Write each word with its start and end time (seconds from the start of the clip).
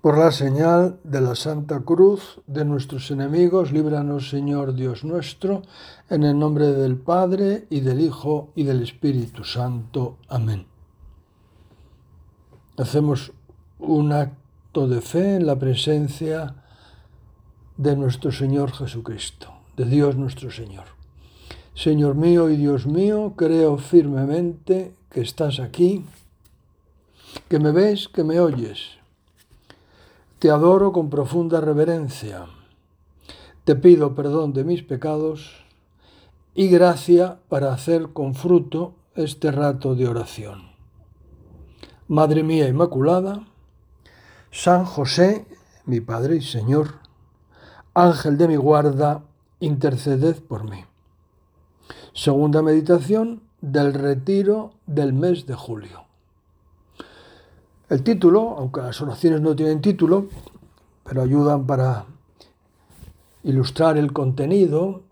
Por 0.00 0.16
la 0.16 0.32
señal 0.32 0.98
de 1.04 1.20
la 1.20 1.34
Santa 1.34 1.80
Cruz 1.80 2.40
de 2.46 2.64
nuestros 2.64 3.10
enemigos, 3.10 3.70
líbranos 3.70 4.30
Señor 4.30 4.74
Dios 4.74 5.04
nuestro, 5.04 5.60
en 6.08 6.22
el 6.22 6.38
nombre 6.38 6.72
del 6.72 6.96
Padre 6.96 7.66
y 7.68 7.80
del 7.80 8.00
Hijo 8.00 8.48
y 8.54 8.62
del 8.62 8.82
Espíritu 8.82 9.44
Santo. 9.44 10.16
Amén. 10.28 10.64
Hacemos 12.78 13.32
un 13.78 14.12
acto 14.12 14.88
de 14.88 15.02
fe 15.02 15.34
en 15.34 15.44
la 15.44 15.58
presencia 15.58 16.54
de 17.76 17.94
nuestro 17.94 18.32
Señor 18.32 18.72
Jesucristo, 18.72 19.52
de 19.76 19.84
Dios 19.84 20.16
nuestro 20.16 20.50
Señor. 20.50 20.84
Señor 21.74 22.14
mío 22.14 22.48
y 22.48 22.56
Dios 22.56 22.86
mío, 22.86 23.34
creo 23.36 23.76
firmemente 23.76 24.94
que 25.10 25.20
estás 25.20 25.60
aquí, 25.60 26.06
que 27.50 27.58
me 27.58 27.70
ves, 27.70 28.08
que 28.08 28.24
me 28.24 28.40
oyes 28.40 28.99
te 30.40 30.50
adoro 30.50 30.90
con 30.92 31.10
profunda 31.10 31.60
reverencia. 31.60 32.46
Te 33.64 33.76
pido 33.76 34.14
perdón 34.14 34.54
de 34.54 34.64
mis 34.64 34.82
pecados 34.82 35.66
y 36.54 36.68
gracia 36.68 37.40
para 37.50 37.74
hacer 37.74 38.14
con 38.14 38.34
fruto 38.34 38.94
este 39.14 39.52
rato 39.52 39.94
de 39.94 40.08
oración. 40.08 40.70
Madre 42.08 42.42
mía 42.42 42.68
Inmaculada, 42.68 43.46
San 44.50 44.86
José, 44.86 45.46
mi 45.84 46.00
Padre 46.00 46.36
y 46.36 46.42
Señor, 46.42 46.94
Ángel 47.92 48.38
de 48.38 48.48
mi 48.48 48.56
guarda, 48.56 49.22
interceded 49.60 50.42
por 50.42 50.64
mí. 50.64 50.86
Segunda 52.14 52.62
meditación 52.62 53.42
del 53.60 53.92
retiro 53.92 54.72
del 54.86 55.12
mes 55.12 55.44
de 55.44 55.54
julio. 55.54 56.09
El 57.90 58.04
título, 58.04 58.54
aunque 58.56 58.82
las 58.82 59.00
oraciones 59.00 59.40
no 59.40 59.56
tienen 59.56 59.80
título, 59.80 60.28
pero 61.02 61.22
ayudan 61.22 61.66
para 61.66 62.04
ilustrar 63.42 63.98
el 63.98 64.12
contenido, 64.12 65.02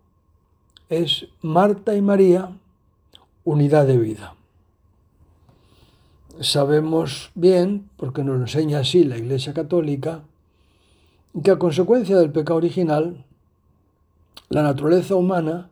es 0.89 1.27
Marta 1.43 1.97
y 1.97 2.03
María, 2.03 2.57
unidad 3.43 3.85
de 3.85 3.99
vida. 3.99 4.37
Sabemos 6.39 7.33
bien, 7.35 7.91
porque 7.97 8.23
nos 8.23 8.39
enseña 8.41 8.79
así 8.79 9.03
la 9.03 9.19
Iglesia 9.19 9.53
Católica, 9.53 10.23
que 11.43 11.51
a 11.51 11.59
consecuencia 11.59 12.17
del 12.17 12.31
pecado 12.31 12.59
original, 12.59 13.25
la 14.51 14.63
naturaleza 14.63 15.17
humana, 15.17 15.69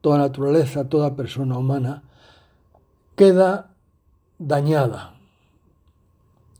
toda 0.00 0.16
naturaleza, 0.16 0.88
toda 0.88 1.16
persona 1.16 1.58
humana, 1.58 2.02
queda 3.14 3.74
dañada, 4.38 5.17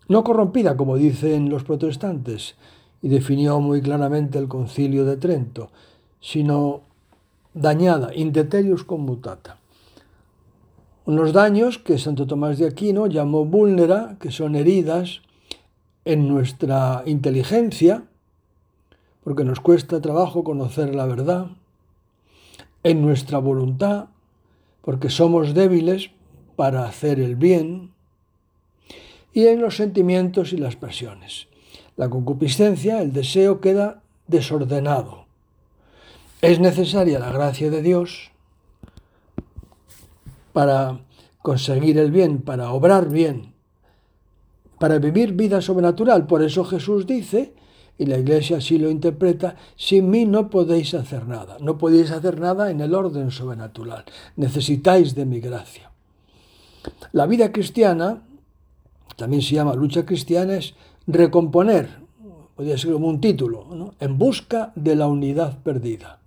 no 0.08 0.24
corrompida, 0.24 0.76
como 0.76 0.96
dicen 0.96 1.50
los 1.50 1.64
protestantes, 1.64 2.56
y 3.02 3.08
definió 3.08 3.60
muy 3.60 3.80
claramente 3.80 4.38
el 4.38 4.48
concilio 4.48 5.04
de 5.04 5.16
Trento, 5.16 5.70
sino 6.20 6.80
dañada, 7.54 8.14
indeterius 8.14 8.84
commutata. 8.84 9.58
Unos 11.04 11.32
daños 11.32 11.78
que 11.78 11.98
Santo 11.98 12.26
Tomás 12.26 12.58
de 12.58 12.66
Aquino 12.66 13.06
llamó 13.06 13.44
vulnera, 13.44 14.16
que 14.20 14.30
son 14.30 14.56
heridas 14.56 15.22
en 16.04 16.28
nuestra 16.28 17.02
inteligencia, 17.06 18.04
porque 19.24 19.44
nos 19.44 19.60
cuesta 19.60 20.00
trabajo 20.00 20.44
conocer 20.44 20.94
la 20.94 21.06
verdad, 21.06 21.48
en 22.82 23.02
nuestra 23.02 23.38
voluntad, 23.38 24.06
porque 24.82 25.10
somos 25.10 25.54
débiles 25.54 26.10
para 26.56 26.84
hacer 26.84 27.20
el 27.20 27.36
bien, 27.36 27.92
y 29.38 29.46
en 29.46 29.60
los 29.60 29.76
sentimientos 29.76 30.52
y 30.52 30.56
las 30.56 30.74
pasiones. 30.74 31.46
La 31.96 32.10
concupiscencia, 32.10 33.00
el 33.00 33.12
deseo, 33.12 33.60
queda 33.60 34.02
desordenado. 34.26 35.26
Es 36.42 36.58
necesaria 36.58 37.20
la 37.20 37.30
gracia 37.30 37.70
de 37.70 37.80
Dios 37.80 38.32
para 40.52 40.98
conseguir 41.40 41.98
el 41.98 42.10
bien, 42.10 42.42
para 42.42 42.72
obrar 42.72 43.10
bien, 43.10 43.52
para 44.80 44.98
vivir 44.98 45.34
vida 45.34 45.62
sobrenatural. 45.62 46.26
Por 46.26 46.42
eso 46.42 46.64
Jesús 46.64 47.06
dice, 47.06 47.54
y 47.96 48.06
la 48.06 48.18
iglesia 48.18 48.56
así 48.56 48.76
lo 48.76 48.90
interpreta, 48.90 49.54
sin 49.76 50.10
mí 50.10 50.24
no 50.24 50.50
podéis 50.50 50.94
hacer 50.94 51.28
nada. 51.28 51.58
No 51.60 51.78
podéis 51.78 52.10
hacer 52.10 52.40
nada 52.40 52.72
en 52.72 52.80
el 52.80 52.92
orden 52.92 53.30
sobrenatural. 53.30 54.04
Necesitáis 54.34 55.14
de 55.14 55.26
mi 55.26 55.38
gracia. 55.38 55.92
La 57.12 57.26
vida 57.26 57.52
cristiana 57.52 58.24
también 59.16 59.42
se 59.42 59.54
llama 59.54 59.74
lucha 59.74 60.04
cristiana, 60.04 60.56
es 60.56 60.74
recomponer, 61.06 61.88
podría 62.54 62.78
ser 62.78 62.92
como 62.92 63.08
un 63.08 63.20
título, 63.20 63.94
en 64.00 64.18
busca 64.18 64.72
de 64.74 64.96
la 64.96 65.06
unidad 65.06 65.58
perdida. 65.62 66.18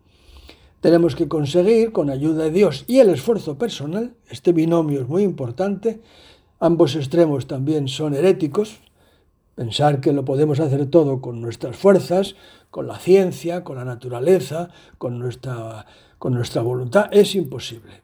Tenemos 0.81 1.15
que 1.15 1.27
conseguir, 1.27 1.91
con 1.91 2.09
ayuda 2.09 2.45
de 2.45 2.51
Dios 2.51 2.85
y 2.87 2.99
el 2.99 3.09
esfuerzo 3.09 3.57
personal, 3.57 4.13
este 4.29 4.51
binomio 4.51 5.01
es 5.01 5.07
muy 5.07 5.23
importante, 5.23 6.01
ambos 6.59 6.95
extremos 6.95 7.47
también 7.47 7.87
son 7.87 8.15
heréticos, 8.15 8.79
pensar 9.55 10.01
que 10.01 10.11
lo 10.11 10.25
podemos 10.25 10.59
hacer 10.59 10.87
todo 10.87 11.21
con 11.21 11.39
nuestras 11.39 11.75
fuerzas, 11.75 12.35
con 12.71 12.87
la 12.87 12.97
ciencia, 12.97 13.63
con 13.63 13.75
la 13.75 13.85
naturaleza, 13.85 14.69
con 14.97 15.19
nuestra, 15.19 15.85
con 16.17 16.33
nuestra 16.33 16.63
voluntad, 16.63 17.09
es 17.11 17.35
imposible. 17.35 18.01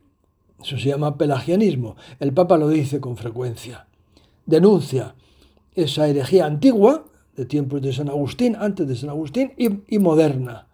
Eso 0.62 0.78
se 0.78 0.90
llama 0.90 1.18
pelagianismo. 1.18 1.96
El 2.20 2.34
Papa 2.34 2.58
lo 2.58 2.68
dice 2.68 3.00
con 3.00 3.16
frecuencia 3.16 3.87
denuncia 4.48 5.14
esa 5.76 6.08
herejía 6.08 6.48
antigua, 6.48 7.06
de 7.36 7.46
tiempos 7.46 7.84
de 7.84 7.94
San 7.94 8.10
Agustín, 8.10 8.56
antes 8.60 8.88
de 8.88 8.96
San 8.96 9.10
Agustín, 9.10 9.54
y, 9.58 10.00
moderna. 10.00 10.68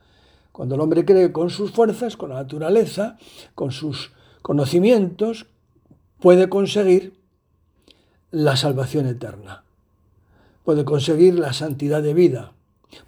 Cuando 0.53 0.75
el 0.75 0.81
hombre 0.81 1.03
cree 1.03 1.34
con 1.34 1.50
sus 1.50 1.72
fuerzas, 1.72 2.16
con 2.16 2.29
la 2.29 2.35
naturaleza, 2.35 3.17
con 3.53 3.72
sus 3.72 4.13
conocimientos, 4.41 5.47
puede 6.22 6.47
conseguir 6.47 7.19
la 8.31 8.56
salvación 8.56 9.07
eterna, 9.07 9.66
puede 10.63 10.85
conseguir 10.85 11.38
la 11.38 11.51
santidad 11.51 12.01
de 12.01 12.13
vida, 12.13 12.53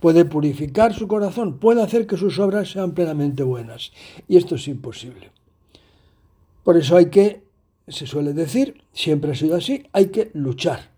puede 0.01 0.25
purificar 0.25 0.93
su 0.93 1.07
corazón, 1.07 1.59
puede 1.59 1.81
hacer 1.81 2.07
que 2.07 2.17
sus 2.17 2.39
obras 2.39 2.71
sean 2.71 2.91
plenamente 2.91 3.43
buenas. 3.43 3.93
Y 4.27 4.35
esto 4.35 4.55
es 4.55 4.67
imposible. 4.67 5.31
Por 6.63 6.75
eso 6.75 6.97
hay 6.97 7.09
que 7.09 7.44
se 7.87 8.07
suele 8.07 8.33
decir, 8.33 8.81
siempre 8.93 9.31
ha 9.31 9.35
sido 9.35 9.55
así, 9.55 9.87
hay 9.93 10.07
que 10.07 10.31
luchar. 10.33 10.91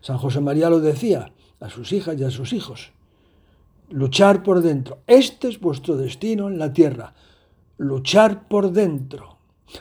San 0.00 0.18
José 0.18 0.40
María 0.40 0.70
lo 0.70 0.80
decía 0.80 1.32
a 1.60 1.70
sus 1.70 1.92
hijas 1.92 2.18
y 2.18 2.24
a 2.24 2.30
sus 2.30 2.52
hijos. 2.52 2.92
Luchar 3.90 4.42
por 4.42 4.60
dentro. 4.60 4.98
Este 5.06 5.48
es 5.48 5.60
vuestro 5.60 5.96
destino 5.96 6.48
en 6.48 6.58
la 6.58 6.72
tierra. 6.72 7.14
Luchar 7.78 8.48
por 8.48 8.72
dentro. 8.72 9.36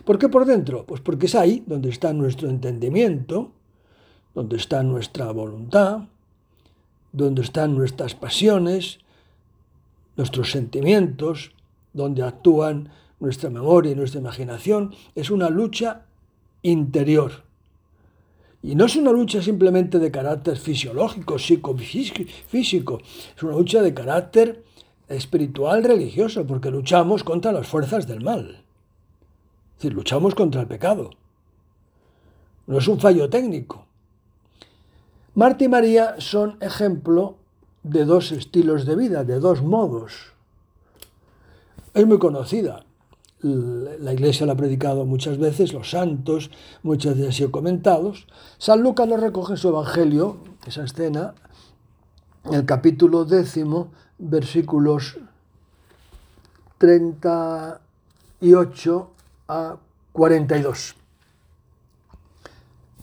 ¿Por 0.05 0.17
qué 0.17 0.29
por 0.29 0.45
dentro? 0.45 0.85
Pues 0.85 1.01
porque 1.01 1.25
es 1.25 1.35
ahí 1.35 1.63
donde 1.65 1.89
está 1.89 2.13
nuestro 2.13 2.49
entendimiento, 2.49 3.51
donde 4.33 4.57
está 4.57 4.83
nuestra 4.83 5.31
voluntad, 5.31 6.07
donde 7.11 7.41
están 7.41 7.75
nuestras 7.75 8.15
pasiones, 8.15 8.99
nuestros 10.15 10.51
sentimientos, 10.51 11.51
donde 11.93 12.23
actúan 12.23 12.89
nuestra 13.19 13.49
memoria 13.49 13.91
y 13.91 13.95
nuestra 13.95 14.19
imaginación. 14.19 14.93
Es 15.15 15.29
una 15.29 15.49
lucha 15.49 16.05
interior. 16.63 17.43
Y 18.63 18.75
no 18.75 18.85
es 18.85 18.95
una 18.95 19.11
lucha 19.11 19.41
simplemente 19.41 19.99
de 19.99 20.09
carácter 20.09 20.57
fisiológico, 20.57 21.37
psicofísico, 21.37 22.99
es 23.35 23.43
una 23.43 23.57
lucha 23.57 23.81
de 23.81 23.93
carácter 23.93 24.63
espiritual, 25.09 25.83
religioso, 25.83 26.47
porque 26.47 26.71
luchamos 26.71 27.23
contra 27.23 27.51
las 27.51 27.67
fuerzas 27.67 28.07
del 28.07 28.23
mal. 28.23 28.63
Es 29.71 29.83
decir, 29.83 29.93
luchamos 29.93 30.33
contra 30.33 30.61
el 30.61 30.67
pecado. 30.67 31.11
No 32.65 32.77
es 32.77 32.87
un 32.87 32.99
fallo 32.99 33.29
técnico. 33.29 33.85
Marta 35.35 35.65
y 35.65 35.67
María 35.67 36.15
son 36.19 36.57
ejemplo 36.61 37.35
de 37.83 38.05
dos 38.05 38.31
estilos 38.31 38.85
de 38.85 38.95
vida, 38.95 39.25
de 39.25 39.39
dos 39.39 39.61
modos. 39.61 40.31
Es 41.93 42.07
muy 42.07 42.17
conocida 42.17 42.85
la 43.43 44.13
Iglesia 44.13 44.45
lo 44.45 44.53
ha 44.53 44.55
predicado 44.55 45.03
muchas 45.05 45.37
veces, 45.37 45.73
los 45.73 45.89
santos 45.89 46.49
muchas 46.81 47.15
veces 47.15 47.27
han 47.27 47.33
sido 47.33 47.51
comentados. 47.51 48.25
San 48.57 48.81
Lucas 48.81 49.05
lo 49.07 49.17
recoge 49.17 49.51
en 49.53 49.57
su 49.57 49.67
Evangelio, 49.67 50.37
esa 50.65 50.85
escena, 50.85 51.35
en 52.45 52.53
el 52.53 52.65
capítulo 52.65 53.25
décimo, 53.25 53.89
versículos 54.17 55.17
38 56.77 59.11
a 59.49 59.75
42. 60.13 60.95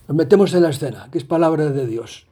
Nos 0.09 0.17
metemos 0.17 0.55
en 0.55 0.63
la 0.63 0.71
escena, 0.71 1.09
que 1.13 1.19
es 1.19 1.25
palabra 1.25 1.67
de 1.67 1.87
Dios. 1.87 2.27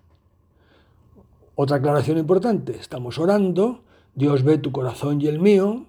Otra 1.54 1.76
aclaración 1.76 2.16
importante, 2.18 2.74
estamos 2.76 3.18
orando, 3.18 3.82
Dios 4.14 4.44
ve 4.44 4.56
tu 4.58 4.72
corazón 4.72 5.20
y 5.20 5.26
el 5.26 5.40
mío, 5.40 5.84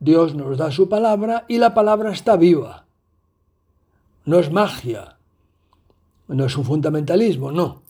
Dios 0.00 0.34
nos 0.34 0.58
da 0.58 0.70
su 0.70 0.88
palabra 0.88 1.44
y 1.48 1.58
la 1.58 1.74
palabra 1.74 2.12
está 2.12 2.36
viva. 2.36 2.84
No 4.24 4.38
es 4.38 4.50
magia, 4.50 5.16
no 6.28 6.44
es 6.44 6.56
un 6.56 6.64
fundamentalismo, 6.64 7.52
no. 7.52 7.82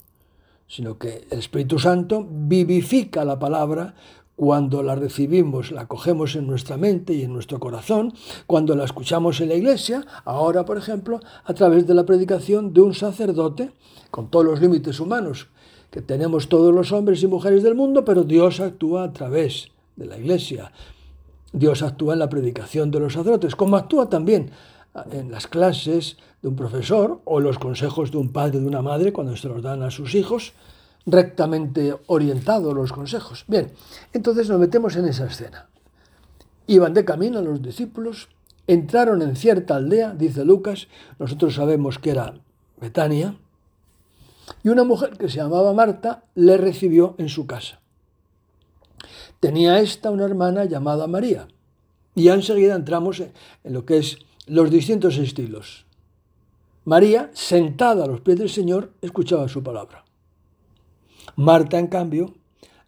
sino 0.68 0.98
que 0.98 1.26
el 1.30 1.38
Espíritu 1.38 1.78
Santo 1.78 2.26
vivifica 2.28 3.24
la 3.24 3.38
palabra 3.38 3.94
cuando 4.36 4.82
la 4.82 4.94
recibimos, 4.94 5.72
la 5.72 5.86
cogemos 5.86 6.36
en 6.36 6.46
nuestra 6.46 6.76
mente 6.76 7.14
y 7.14 7.22
en 7.22 7.32
nuestro 7.32 7.58
corazón, 7.58 8.12
cuando 8.46 8.76
la 8.76 8.84
escuchamos 8.84 9.40
en 9.40 9.48
la 9.48 9.54
iglesia, 9.54 10.04
ahora 10.24 10.64
por 10.64 10.76
ejemplo, 10.76 11.20
a 11.44 11.54
través 11.54 11.86
de 11.86 11.94
la 11.94 12.04
predicación 12.04 12.74
de 12.74 12.82
un 12.82 12.94
sacerdote, 12.94 13.72
con 14.10 14.30
todos 14.30 14.44
los 14.44 14.60
límites 14.60 15.00
humanos 15.00 15.48
que 15.90 16.02
tenemos 16.02 16.48
todos 16.48 16.74
los 16.74 16.92
hombres 16.92 17.22
y 17.22 17.26
mujeres 17.26 17.62
del 17.62 17.74
mundo, 17.74 18.04
pero 18.04 18.24
Dios 18.24 18.60
actúa 18.60 19.04
a 19.04 19.12
través 19.12 19.68
de 19.96 20.04
la 20.04 20.18
iglesia. 20.18 20.72
Dios 21.56 21.82
actúa 21.82 22.12
en 22.12 22.18
la 22.18 22.28
predicación 22.28 22.90
de 22.90 23.00
los 23.00 23.14
sacerdotes, 23.14 23.56
como 23.56 23.78
actúa 23.78 24.10
también 24.10 24.50
en 25.10 25.30
las 25.30 25.46
clases 25.46 26.18
de 26.42 26.48
un 26.48 26.56
profesor 26.56 27.22
o 27.24 27.40
los 27.40 27.58
consejos 27.58 28.10
de 28.10 28.18
un 28.18 28.30
padre 28.30 28.58
o 28.58 28.60
de 28.60 28.66
una 28.66 28.82
madre 28.82 29.10
cuando 29.10 29.34
se 29.38 29.48
los 29.48 29.62
dan 29.62 29.82
a 29.82 29.90
sus 29.90 30.14
hijos 30.14 30.52
rectamente 31.06 31.96
orientados 32.08 32.74
los 32.74 32.92
consejos. 32.92 33.46
Bien, 33.48 33.72
entonces 34.12 34.50
nos 34.50 34.60
metemos 34.60 34.96
en 34.96 35.06
esa 35.06 35.24
escena. 35.24 35.66
Iban 36.66 36.92
de 36.92 37.06
camino 37.06 37.40
los 37.40 37.62
discípulos, 37.62 38.28
entraron 38.66 39.22
en 39.22 39.34
cierta 39.34 39.76
aldea, 39.76 40.12
dice 40.12 40.44
Lucas, 40.44 40.88
nosotros 41.18 41.54
sabemos 41.54 41.98
que 41.98 42.10
era 42.10 42.34
Betania, 42.78 43.38
y 44.62 44.68
una 44.68 44.84
mujer 44.84 45.16
que 45.16 45.30
se 45.30 45.36
llamaba 45.36 45.72
Marta 45.72 46.24
le 46.34 46.58
recibió 46.58 47.14
en 47.16 47.30
su 47.30 47.46
casa. 47.46 47.80
Tenía 49.40 49.80
esta 49.80 50.10
una 50.10 50.24
hermana 50.24 50.64
llamada 50.64 51.06
María, 51.06 51.48
y 52.14 52.28
enseguida 52.28 52.74
entramos 52.74 53.20
en 53.20 53.32
lo 53.72 53.84
que 53.84 53.98
es 53.98 54.18
los 54.46 54.70
distintos 54.70 55.18
estilos. 55.18 55.84
María, 56.84 57.30
sentada 57.34 58.04
a 58.04 58.06
los 58.06 58.20
pies 58.20 58.38
del 58.38 58.48
Señor, 58.48 58.92
escuchaba 59.02 59.48
su 59.48 59.62
palabra. 59.62 60.04
Marta, 61.34 61.78
en 61.78 61.88
cambio, 61.88 62.34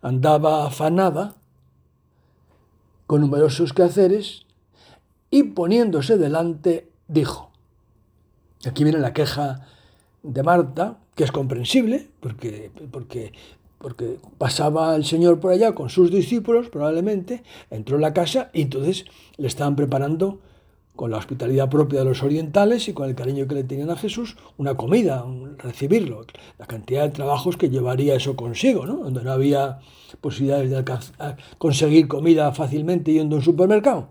andaba 0.00 0.66
afanada 0.66 1.34
con 3.06 3.20
numerosos 3.20 3.72
quehaceres 3.72 4.46
y 5.30 5.42
poniéndose 5.42 6.16
delante 6.16 6.90
dijo, 7.08 7.50
aquí 8.66 8.84
viene 8.84 9.00
la 9.00 9.12
queja 9.12 9.66
de 10.22 10.42
Marta, 10.42 10.98
que 11.14 11.24
es 11.24 11.32
comprensible, 11.32 12.10
porque, 12.20 12.70
porque, 12.90 13.32
porque 13.78 14.18
pasaba 14.38 14.94
el 14.96 15.04
Señor 15.04 15.40
por 15.40 15.52
allá 15.52 15.74
con 15.74 15.88
sus 15.88 16.10
discípulos, 16.10 16.68
probablemente, 16.68 17.42
entró 17.70 17.96
en 17.96 18.02
la 18.02 18.12
casa 18.12 18.50
y 18.52 18.62
entonces 18.62 19.04
le 19.36 19.46
estaban 19.46 19.76
preparando 19.76 20.40
con 20.98 21.12
la 21.12 21.18
hospitalidad 21.18 21.70
propia 21.70 22.00
de 22.00 22.06
los 22.06 22.24
orientales 22.24 22.88
y 22.88 22.92
con 22.92 23.08
el 23.08 23.14
cariño 23.14 23.46
que 23.46 23.54
le 23.54 23.62
tenían 23.62 23.88
a 23.88 23.96
Jesús, 23.96 24.36
una 24.56 24.76
comida, 24.76 25.24
recibirlo, 25.58 26.26
la 26.58 26.66
cantidad 26.66 27.04
de 27.04 27.10
trabajos 27.10 27.56
que 27.56 27.70
llevaría 27.70 28.16
eso 28.16 28.34
consigo, 28.34 28.84
¿no? 28.84 28.96
donde 28.96 29.22
no 29.22 29.30
había 29.30 29.78
posibilidades 30.20 30.70
de 30.70 30.84
conseguir 31.58 32.08
comida 32.08 32.50
fácilmente 32.50 33.12
yendo 33.12 33.36
a 33.36 33.38
un 33.38 33.44
supermercado. 33.44 34.08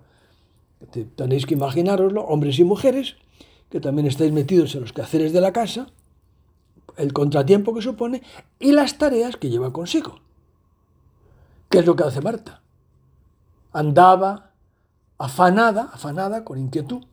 Tenéis 1.17 1.45
que 1.45 1.55
imaginaroslo, 1.55 2.21
hombres 2.21 2.57
y 2.57 2.63
mujeres, 2.63 3.17
que 3.69 3.81
también 3.81 4.07
estáis 4.07 4.31
metidos 4.31 4.73
en 4.75 4.81
los 4.81 4.93
quehaceres 4.93 5.33
de 5.33 5.41
la 5.41 5.51
casa, 5.51 5.87
el 6.97 7.13
contratiempo 7.13 7.73
que 7.73 7.81
supone 7.81 8.23
y 8.59 8.71
las 8.71 8.97
tareas 8.97 9.37
que 9.37 9.49
lleva 9.49 9.71
consigo. 9.71 10.19
¿Qué 11.69 11.79
es 11.79 11.85
lo 11.85 11.95
que 11.95 12.03
hace 12.03 12.21
Marta? 12.21 12.61
Andaba 13.71 14.51
afanada, 15.17 15.89
afanada, 15.93 16.43
con 16.43 16.57
inquietud, 16.59 17.03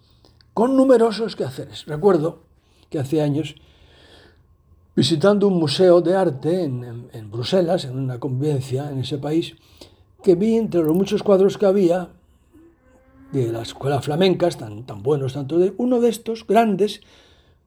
con 0.53 0.77
numerosos 0.77 1.37
quehaceres. 1.37 1.87
Recuerdo 1.87 2.43
que 2.91 2.99
hace 2.99 3.23
años, 3.23 3.57
visitando 4.95 5.49
un 5.49 5.59
museo 5.59 6.01
de 6.01 6.17
arte 6.17 6.65
en, 6.65 7.31
Bruselas, 7.31 7.85
en 7.85 7.99
una 7.99 8.21
convivencia 8.21 8.91
en 8.91 9.01
ese 9.01 9.19
país, 9.19 9.57
que 10.23 10.37
vi 10.37 10.57
entre 10.57 10.83
los 10.83 10.95
muchos 10.95 11.23
cuadros 11.23 11.59
que 11.59 11.67
había 11.67 12.11
de 13.33 13.51
las 13.51 13.69
escuelas 13.69 14.05
flamencas, 14.05 14.57
tan, 14.57 14.85
tan 14.85 15.03
buenos, 15.03 15.33
tanto 15.33 15.59
de 15.59 15.75
uno 15.77 16.01
de 16.01 16.09
estos 16.09 16.47
grandes, 16.47 17.01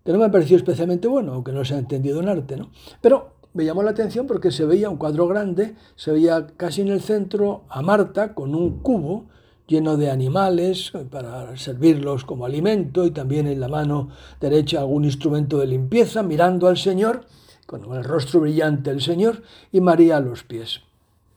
que 0.08 0.14
no 0.14 0.20
me 0.20 0.30
pareció 0.30 0.56
especialmente 0.56 1.10
bueno, 1.10 1.34
aunque 1.34 1.52
no 1.52 1.66
se 1.66 1.76
ha 1.76 1.78
entendido 1.78 2.22
en 2.22 2.30
arte, 2.30 2.56
¿no? 2.56 2.70
Pero 3.02 3.34
me 3.54 3.66
llamó 3.66 3.84
la 3.84 3.92
atención 3.92 4.26
porque 4.26 4.52
se 4.52 4.64
veía 4.64 4.90
un 4.90 4.96
cuadro 4.96 5.28
grande, 5.28 5.76
se 5.98 6.14
veía 6.14 6.48
casi 6.56 6.80
en 6.80 6.88
el 6.88 7.02
centro 7.02 7.66
a 7.68 7.82
Marta 7.82 8.34
con 8.34 8.56
un 8.56 8.80
cubo 8.80 9.26
lleno 9.68 9.98
de 9.98 10.10
animales 10.10 10.94
para 11.12 11.58
servirlos 11.58 12.24
como 12.24 12.46
alimento 12.46 13.06
y 13.06 13.12
también 13.12 13.48
en 13.48 13.60
la 13.60 13.68
mano 13.68 14.08
derecha 14.40 14.80
algún 14.80 15.04
instrumento 15.04 15.58
de 15.58 15.68
limpieza, 15.68 16.24
mirando 16.24 16.70
al 16.70 16.78
Señor, 16.78 17.26
con 17.66 17.94
el 17.94 18.06
rostro 18.06 18.40
brillante 18.40 18.92
del 18.92 19.02
Señor 19.02 19.44
y 19.74 19.82
María 19.82 20.16
a 20.16 20.22
los 20.22 20.46
pies. 20.46 20.84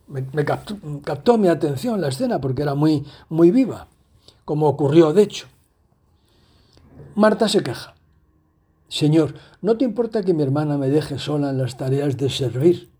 Me, 0.07 0.45
captó, 0.45 1.39
mi 1.39 1.49
atención 1.49 2.01
la 2.01 2.07
escena 2.07 2.41
porque 2.41 2.63
era 2.63 2.77
muy, 2.77 3.05
muy 3.29 3.51
viva, 3.51 3.89
como 4.45 4.69
ocurrió 4.69 5.13
de 5.13 5.25
hecho. 5.25 5.49
Marta 7.17 7.49
se 7.49 7.65
queja. 7.65 7.97
Señor, 8.91 9.35
¿no 9.63 9.77
te 9.77 9.85
importa 9.85 10.25
que 10.25 10.35
mi 10.35 10.43
hermana 10.43 10.77
me 10.77 10.89
deje 10.89 11.17
sola 11.19 11.51
en 11.51 11.59
las 11.59 11.77
tareas 11.77 12.17
de 12.17 12.29
servir? 12.29 12.91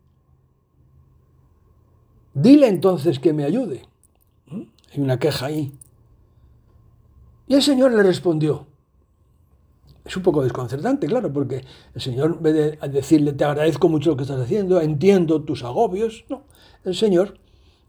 Dile 2.33 2.69
entonces 2.69 3.19
que 3.19 3.33
me 3.33 3.43
ayude. 3.43 3.83
Hay 4.49 5.01
una 5.01 5.19
queja 5.19 5.47
ahí. 5.47 5.73
Y 7.49 7.55
el 7.55 7.63
Señor 7.63 7.91
le 7.91 8.05
respondió. 8.05 8.69
Es 10.05 10.17
un 10.17 10.23
poco 10.23 10.45
desconcertante, 10.45 11.09
claro, 11.09 11.33
porque 11.33 11.65
el 11.93 12.01
Señor, 12.01 12.37
en 12.37 12.43
vez 12.43 12.55
de 12.55 12.89
decirle, 12.89 13.33
te 13.33 13.45
agradezco 13.45 13.89
mucho 13.89 14.11
lo 14.11 14.17
que 14.17 14.23
estás 14.23 14.41
haciendo, 14.41 14.81
entiendo 14.81 15.43
tus 15.43 15.65
agobios, 15.65 16.25
no. 16.29 16.45
El 16.85 16.95
Señor, 16.95 17.39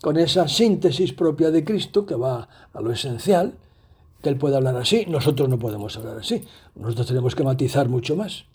con 0.02 0.18
esa 0.18 0.48
síntesis 0.48 1.14
propia 1.14 1.52
de 1.52 1.64
Cristo, 1.64 2.08
que 2.08 2.16
va 2.16 2.50
a 2.74 2.82
lo 2.82 2.92
esencial, 2.92 3.54
que 4.22 4.30
Él 4.30 4.38
puede 4.38 4.56
hablar 4.56 4.76
así, 4.78 5.06
nosotros 5.08 5.50
no 5.50 5.58
podemos 5.58 5.98
hablar 5.98 6.18
así. 6.18 6.46
Nosotros 6.76 7.08
tenemos 7.08 7.36
que 7.36 7.44
matizar 7.44 7.90
mucho 7.90 8.16
más. 8.16 8.46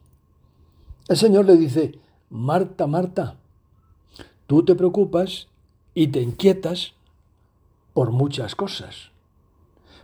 El 1.08 1.16
Señor 1.16 1.44
le 1.46 1.56
dice, 1.56 1.98
Marta, 2.30 2.86
Marta, 2.86 3.36
tú 4.46 4.64
te 4.64 4.74
preocupas 4.74 5.48
y 5.94 6.08
te 6.08 6.20
inquietas 6.20 6.94
por 7.92 8.10
muchas 8.10 8.54
cosas. 8.54 9.10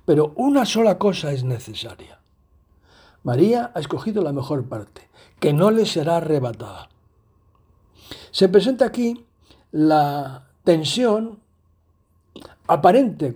Pero 0.05 0.33
una 0.37 0.65
sola 0.65 0.99
cosa 0.99 1.33
es 1.33 1.45
necesaria. 1.45 2.21
María 3.23 3.71
ha 3.75 3.81
escogido 3.81 4.23
la 4.23 4.33
mejor 4.33 4.65
parte, 4.69 5.09
que 5.39 5.53
no 5.53 5.71
le 5.71 5.87
será 5.87 6.17
arrebatada. 6.17 6.89
Se 8.31 8.49
presenta 8.49 8.87
aquí 8.87 9.25
la 9.71 10.49
tensión 10.65 11.39
aparente 12.67 13.33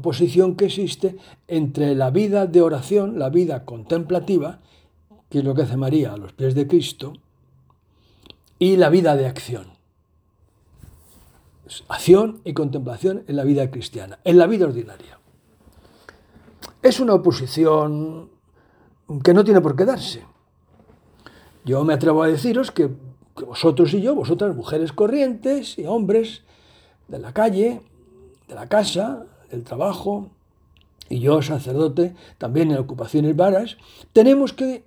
oposición 0.00 0.56
que 0.56 0.66
existe 0.66 1.16
entre 1.46 1.94
la 1.94 2.10
vida 2.10 2.46
de 2.46 2.60
oración, 2.60 3.18
la 3.18 3.30
vida 3.30 3.64
contemplativa, 3.64 4.60
que 5.28 5.38
es 5.38 5.44
lo 5.44 5.54
que 5.54 5.62
hace 5.62 5.76
María 5.76 6.12
a 6.12 6.16
los 6.16 6.32
pies 6.32 6.54
de 6.54 6.66
Cristo, 6.66 7.12
y 8.58 8.76
la 8.76 8.90
vida 8.90 9.16
de 9.16 9.26
acción 9.26 9.80
acción 11.88 12.40
y 12.44 12.52
contemplación 12.52 13.24
en 13.26 13.36
la 13.36 13.44
vida 13.44 13.70
cristiana, 13.70 14.18
en 14.24 14.38
la 14.38 14.46
vida 14.46 14.66
ordinaria. 14.66 15.18
Es 16.82 17.00
una 17.00 17.14
oposición 17.14 18.30
que 19.22 19.34
no 19.34 19.44
tiene 19.44 19.60
por 19.60 19.76
qué 19.76 19.84
darse. 19.84 20.24
Yo 21.64 21.84
me 21.84 21.94
atrevo 21.94 22.22
a 22.22 22.28
deciros 22.28 22.70
que, 22.70 22.90
vosotros 23.46 23.92
y 23.94 24.00
yo, 24.00 24.14
vosotras 24.14 24.56
mujeres 24.56 24.92
corrientes 24.92 25.78
y 25.78 25.86
hombres 25.86 26.42
de 27.08 27.18
la 27.18 27.32
calle, 27.32 27.82
de 28.48 28.54
la 28.54 28.68
casa, 28.68 29.26
del 29.50 29.64
trabajo, 29.64 30.30
y 31.08 31.18
yo 31.18 31.42
sacerdote, 31.42 32.14
también 32.38 32.70
en 32.70 32.78
ocupaciones 32.78 33.34
varas, 33.36 33.76
tenemos 34.12 34.52
que 34.52 34.84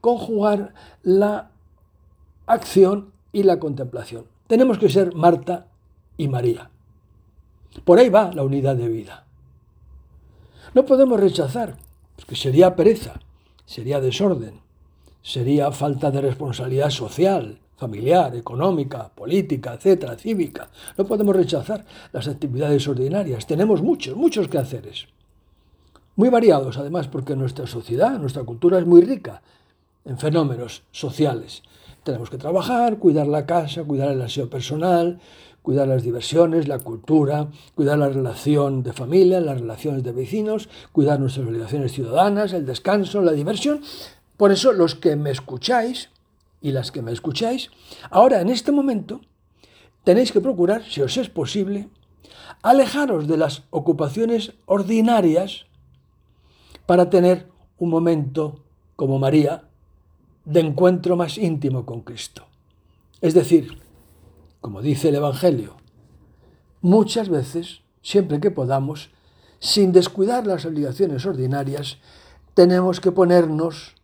conjugar 0.00 0.74
la 1.02 1.50
acción 2.46 3.12
y 3.32 3.42
la 3.42 3.58
contemplación. 3.58 4.24
Tenemos 4.46 4.78
que 4.78 4.88
ser 4.88 5.14
Marta 5.14 5.66
y 6.16 6.28
María. 6.28 6.70
Por 7.84 7.98
ahí 7.98 8.08
va 8.08 8.32
la 8.32 8.42
unidad 8.42 8.76
de 8.76 8.88
vida. 8.88 9.26
No 10.74 10.86
podemos 10.86 11.20
rechazar, 11.20 11.76
porque 12.16 12.34
sería 12.34 12.74
pereza, 12.74 13.20
sería 13.66 14.00
desorden, 14.00 14.60
sería 15.22 15.70
falta 15.72 16.10
de 16.10 16.22
responsabilidad 16.22 16.90
social, 16.90 17.60
familiar, 17.78 18.34
económica, 18.34 19.08
política, 19.08 19.74
etcétera, 19.74 20.16
cívica. 20.16 20.68
No 20.96 21.06
podemos 21.06 21.34
rechazar 21.34 21.84
las 22.12 22.26
actividades 22.26 22.86
ordinarias. 22.88 23.46
Tenemos 23.46 23.80
muchos, 23.82 24.16
muchos 24.16 24.48
quehaceres. 24.48 25.06
Muy 26.16 26.28
variados, 26.28 26.76
además, 26.76 27.06
porque 27.06 27.36
nuestra 27.36 27.68
sociedad, 27.68 28.18
nuestra 28.18 28.42
cultura 28.42 28.78
es 28.78 28.86
muy 28.86 29.02
rica 29.02 29.40
en 30.04 30.18
fenómenos 30.18 30.82
sociales. 30.90 31.62
Tenemos 32.02 32.30
que 32.30 32.38
trabajar, 32.38 32.98
cuidar 32.98 33.28
la 33.28 33.46
casa, 33.46 33.84
cuidar 33.84 34.10
el 34.10 34.22
aseo 34.22 34.50
personal, 34.50 35.20
cuidar 35.62 35.86
las 35.86 36.02
diversiones, 36.02 36.66
la 36.66 36.80
cultura, 36.80 37.48
cuidar 37.74 37.98
la 37.98 38.08
relación 38.08 38.82
de 38.82 38.92
familia, 38.92 39.40
las 39.40 39.60
relaciones 39.60 40.02
de 40.02 40.12
vecinos, 40.12 40.68
cuidar 40.90 41.20
nuestras 41.20 41.46
obligaciones 41.46 41.92
ciudadanas, 41.92 42.52
el 42.52 42.66
descanso, 42.66 43.20
la 43.22 43.32
diversión. 43.32 43.80
Por 44.36 44.50
eso 44.50 44.72
los 44.72 44.94
que 44.96 45.14
me 45.14 45.30
escucháis 45.30 46.10
y 46.60 46.72
las 46.72 46.90
que 46.90 47.02
me 47.02 47.12
escucháis, 47.12 47.70
ahora 48.10 48.40
en 48.40 48.48
este 48.48 48.72
momento 48.72 49.20
tenéis 50.04 50.32
que 50.32 50.40
procurar, 50.40 50.84
si 50.84 51.00
os 51.00 51.16
es 51.16 51.28
posible, 51.28 51.88
alejaros 52.62 53.28
de 53.28 53.36
las 53.36 53.64
ocupaciones 53.70 54.54
ordinarias 54.66 55.66
para 56.86 57.10
tener 57.10 57.48
un 57.78 57.90
momento, 57.90 58.64
como 58.96 59.18
María, 59.18 59.68
de 60.44 60.60
encuentro 60.60 61.16
más 61.16 61.38
íntimo 61.38 61.84
con 61.84 62.00
Cristo. 62.00 62.46
Es 63.20 63.34
decir, 63.34 63.80
como 64.60 64.82
dice 64.82 65.10
el 65.10 65.16
Evangelio, 65.16 65.76
muchas 66.80 67.28
veces, 67.28 67.82
siempre 68.02 68.40
que 68.40 68.50
podamos, 68.50 69.10
sin 69.60 69.92
descuidar 69.92 70.46
las 70.46 70.64
obligaciones 70.64 71.26
ordinarias, 71.26 71.98
tenemos 72.54 73.00
que 73.00 73.12
ponernos, 73.12 73.94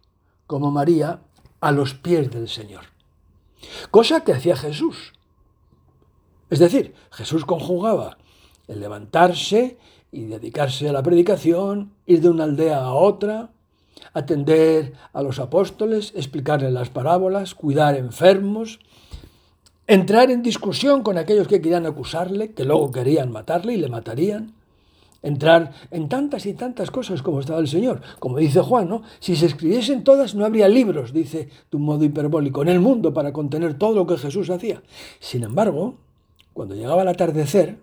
como 0.46 0.70
María, 0.70 1.22
a 1.64 1.72
los 1.72 1.94
pies 1.94 2.30
del 2.30 2.48
Señor. 2.48 2.84
Cosa 3.90 4.22
que 4.22 4.34
hacía 4.34 4.54
Jesús. 4.54 5.14
Es 6.50 6.58
decir, 6.58 6.92
Jesús 7.10 7.46
conjugaba 7.46 8.18
el 8.68 8.80
levantarse 8.80 9.78
y 10.12 10.26
dedicarse 10.26 10.90
a 10.90 10.92
la 10.92 11.02
predicación, 11.02 11.94
ir 12.04 12.20
de 12.20 12.28
una 12.28 12.44
aldea 12.44 12.84
a 12.84 12.92
otra, 12.92 13.48
atender 14.12 14.92
a 15.14 15.22
los 15.22 15.38
apóstoles, 15.38 16.12
explicarles 16.14 16.70
las 16.70 16.90
parábolas, 16.90 17.54
cuidar 17.54 17.96
enfermos, 17.96 18.78
entrar 19.86 20.30
en 20.30 20.42
discusión 20.42 21.02
con 21.02 21.16
aquellos 21.16 21.48
que 21.48 21.62
querían 21.62 21.86
acusarle, 21.86 22.52
que 22.52 22.64
luego 22.64 22.92
querían 22.92 23.32
matarle 23.32 23.72
y 23.72 23.78
le 23.78 23.88
matarían, 23.88 24.52
entrar 25.24 25.72
en 25.90 26.08
tantas 26.08 26.46
y 26.46 26.52
tantas 26.52 26.90
cosas 26.90 27.22
como 27.22 27.40
estaba 27.40 27.58
el 27.58 27.66
Señor. 27.66 28.02
Como 28.20 28.38
dice 28.38 28.60
Juan, 28.60 28.88
¿no? 28.88 29.02
Si 29.18 29.34
se 29.34 29.46
escribiesen 29.46 30.04
todas 30.04 30.34
no 30.34 30.44
habría 30.44 30.68
libros, 30.68 31.12
dice 31.12 31.48
de 31.70 31.76
un 31.76 31.82
modo 31.82 32.04
hiperbólico, 32.04 32.62
en 32.62 32.68
el 32.68 32.78
mundo 32.78 33.12
para 33.12 33.32
contener 33.32 33.74
todo 33.74 33.94
lo 33.94 34.06
que 34.06 34.18
Jesús 34.18 34.50
hacía. 34.50 34.82
Sin 35.18 35.42
embargo, 35.42 35.96
cuando 36.52 36.74
llegaba 36.74 37.02
el 37.02 37.08
atardecer 37.08 37.78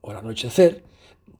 o 0.00 0.10
el 0.10 0.18
anochecer, 0.18 0.82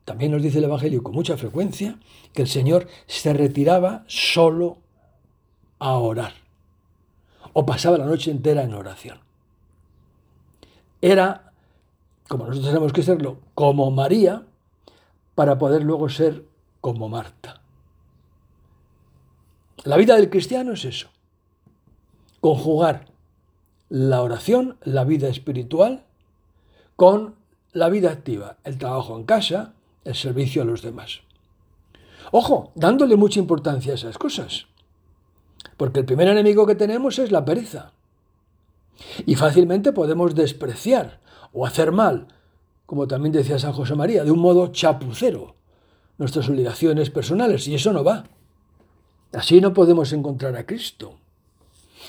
también 0.04 0.32
nos 0.32 0.42
dice 0.42 0.58
el 0.58 0.64
Evangelio 0.64 1.02
con 1.02 1.14
mucha 1.14 1.36
frecuencia 1.36 1.98
que 2.32 2.42
el 2.42 2.48
Señor 2.48 2.86
se 3.06 3.34
retiraba 3.34 4.04
solo 4.06 4.78
a 5.80 5.94
orar 5.94 6.32
o 7.52 7.66
pasaba 7.66 7.98
la 7.98 8.06
noche 8.06 8.30
entera 8.30 8.62
en 8.62 8.72
oración. 8.72 9.18
Era, 11.02 11.52
como 12.28 12.46
nosotros 12.46 12.68
tenemos 12.68 12.92
que 12.92 13.02
serlo, 13.02 13.38
como 13.54 13.90
María, 13.90 14.44
para 15.38 15.56
poder 15.56 15.84
luego 15.84 16.08
ser 16.08 16.46
como 16.80 17.08
Marta. 17.08 17.62
La 19.84 19.96
vida 19.96 20.16
del 20.16 20.30
cristiano 20.30 20.72
es 20.72 20.84
eso, 20.84 21.10
conjugar 22.40 23.04
la 23.88 24.20
oración, 24.20 24.78
la 24.82 25.04
vida 25.04 25.28
espiritual, 25.28 26.02
con 26.96 27.36
la 27.72 27.88
vida 27.88 28.10
activa, 28.10 28.56
el 28.64 28.78
trabajo 28.78 29.16
en 29.16 29.22
casa, 29.22 29.74
el 30.02 30.16
servicio 30.16 30.62
a 30.62 30.64
los 30.64 30.82
demás. 30.82 31.20
Ojo, 32.32 32.72
dándole 32.74 33.14
mucha 33.14 33.38
importancia 33.38 33.92
a 33.92 33.94
esas 33.94 34.18
cosas, 34.18 34.66
porque 35.76 36.00
el 36.00 36.04
primer 36.04 36.26
enemigo 36.26 36.66
que 36.66 36.74
tenemos 36.74 37.20
es 37.20 37.30
la 37.30 37.44
pereza. 37.44 37.92
Y 39.24 39.36
fácilmente 39.36 39.92
podemos 39.92 40.34
despreciar 40.34 41.20
o 41.52 41.64
hacer 41.64 41.92
mal, 41.92 42.26
como 42.88 43.06
también 43.06 43.34
decía 43.34 43.58
San 43.58 43.74
José 43.74 43.94
María, 43.94 44.24
de 44.24 44.30
un 44.30 44.38
modo 44.38 44.68
chapucero, 44.68 45.54
nuestras 46.16 46.48
obligaciones 46.48 47.10
personales, 47.10 47.68
y 47.68 47.74
eso 47.74 47.92
no 47.92 48.02
va. 48.02 48.24
Así 49.30 49.60
no 49.60 49.74
podemos 49.74 50.10
encontrar 50.14 50.56
a 50.56 50.64
Cristo. 50.64 51.12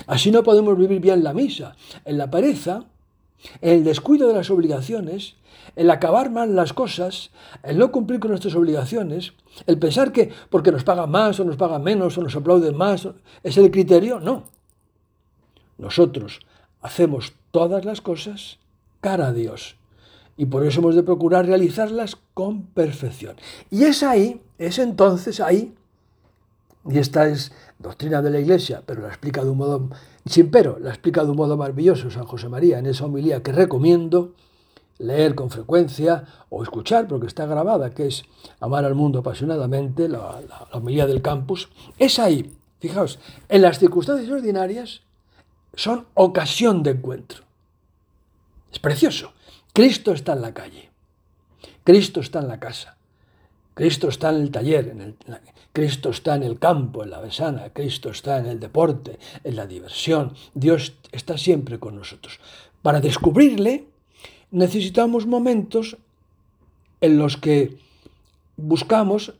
Así 0.07 0.31
no 0.31 0.41
podemos 0.41 0.77
vivir 0.77 1.01
bien 1.01 1.21
la 1.21 1.33
misa. 1.33 1.75
En 2.05 2.17
la 2.17 2.31
pereza, 2.31 2.85
en 3.59 3.73
el 3.73 3.83
descuido 3.83 4.29
de 4.29 4.35
las 4.35 4.49
obligaciones, 4.51 5.35
el 5.75 5.91
acabar 5.91 6.31
mal 6.31 6.55
las 6.55 6.71
cosas, 6.71 7.31
el 7.61 7.77
no 7.77 7.91
cumplir 7.91 8.21
con 8.21 8.31
nuestras 8.31 8.55
obligaciones, 8.55 9.33
el 9.67 9.77
pensar 9.79 10.13
que 10.13 10.31
porque 10.49 10.71
nos 10.71 10.85
pagan 10.85 11.11
más 11.11 11.41
o 11.41 11.43
nos 11.43 11.57
pagan 11.57 11.83
menos 11.83 12.17
o 12.17 12.23
nos 12.23 12.37
aplauden 12.37 12.77
más, 12.77 13.05
es 13.43 13.57
el 13.57 13.69
criterio, 13.69 14.21
no. 14.21 14.45
Nosotros 15.77 16.39
hacemos 16.79 17.33
todas 17.51 17.83
las 17.83 17.99
cosas 17.99 18.59
cara 19.01 19.27
a 19.27 19.33
Dios. 19.33 19.75
Y 20.39 20.45
por 20.45 20.65
eso 20.65 20.79
hemos 20.79 20.95
de 20.95 21.03
procurar 21.03 21.45
realizarlas 21.45 22.15
con 22.33 22.67
perfección. 22.67 23.35
Y 23.69 23.83
es 23.83 24.03
ahí, 24.03 24.41
es 24.57 24.79
entonces 24.79 25.41
ahí, 25.41 25.75
y 26.89 26.97
esta 26.97 27.27
es 27.27 27.51
doctrina 27.77 28.21
de 28.21 28.29
la 28.29 28.39
Iglesia, 28.39 28.81
pero 28.85 29.01
la 29.01 29.09
explica 29.09 29.43
de 29.43 29.49
un 29.49 29.57
modo, 29.57 29.89
sin 30.25 30.49
pero, 30.49 30.79
la 30.79 30.91
explica 30.91 31.25
de 31.25 31.31
un 31.31 31.35
modo 31.35 31.57
maravilloso 31.57 32.09
San 32.09 32.23
José 32.23 32.47
María 32.47 32.79
en 32.79 32.85
esa 32.85 33.03
homilía 33.03 33.43
que 33.43 33.51
recomiendo 33.51 34.33
leer 34.97 35.35
con 35.35 35.49
frecuencia 35.49 36.23
o 36.47 36.63
escuchar, 36.63 37.09
porque 37.09 37.27
está 37.27 37.45
grabada, 37.45 37.89
que 37.89 38.07
es 38.07 38.23
Amar 38.61 38.85
al 38.85 38.95
mundo 38.95 39.19
apasionadamente, 39.19 40.07
la, 40.07 40.39
la 40.47 40.69
homilía 40.71 41.05
del 41.05 41.21
campus. 41.21 41.67
Es 41.97 42.17
ahí, 42.17 42.49
fijaos, 42.79 43.19
en 43.49 43.61
las 43.61 43.77
circunstancias 43.77 44.31
ordinarias, 44.31 45.01
son 45.73 46.05
ocasión 46.13 46.81
de 46.81 46.91
encuentro. 46.91 47.43
Es 48.71 48.79
precioso. 48.79 49.33
Cristo 49.79 50.11
está 50.11 50.33
en 50.33 50.41
la 50.41 50.53
calle. 50.53 50.89
Cristo 51.85 52.19
está 52.19 52.39
en 52.39 52.49
la 52.49 52.59
casa. 52.59 52.97
Cristo 53.73 54.09
está 54.09 54.29
en 54.29 54.41
el 54.41 54.51
taller, 54.51 54.89
en 54.89 54.99
el, 54.99 55.15
Cristo 55.71 56.09
está 56.09 56.35
en 56.35 56.43
el 56.43 56.59
campo, 56.59 57.01
en 57.01 57.11
la 57.11 57.21
besana, 57.21 57.69
Cristo 57.69 58.09
está 58.09 58.39
en 58.39 58.47
el 58.47 58.59
deporte, 58.59 59.17
en 59.41 59.55
la 59.55 59.65
diversión. 59.65 60.33
Dios 60.53 60.95
está 61.13 61.37
siempre 61.37 61.79
con 61.79 61.95
nosotros. 61.95 62.41
Para 62.81 62.99
descubrirle 62.99 63.85
necesitamos 64.51 65.25
momentos 65.25 65.95
en 66.99 67.17
los 67.17 67.37
que 67.37 67.77
buscamos 68.57 69.33